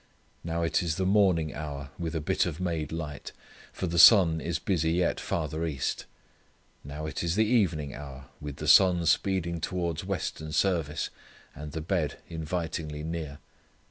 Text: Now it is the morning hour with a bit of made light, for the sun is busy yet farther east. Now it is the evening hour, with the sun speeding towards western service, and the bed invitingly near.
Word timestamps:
Now 0.43 0.63
it 0.63 0.81
is 0.81 0.95
the 0.95 1.05
morning 1.05 1.53
hour 1.53 1.91
with 1.99 2.15
a 2.15 2.19
bit 2.19 2.47
of 2.47 2.59
made 2.59 2.91
light, 2.91 3.33
for 3.71 3.85
the 3.85 3.99
sun 3.99 4.41
is 4.41 4.57
busy 4.57 4.93
yet 4.93 5.19
farther 5.19 5.63
east. 5.63 6.07
Now 6.83 7.05
it 7.05 7.21
is 7.21 7.35
the 7.35 7.45
evening 7.45 7.93
hour, 7.93 8.25
with 8.39 8.55
the 8.55 8.67
sun 8.67 9.05
speeding 9.05 9.61
towards 9.61 10.03
western 10.03 10.53
service, 10.53 11.11
and 11.53 11.73
the 11.73 11.81
bed 11.81 12.17
invitingly 12.29 13.03
near. 13.03 13.37